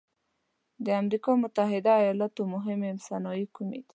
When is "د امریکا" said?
0.85-1.31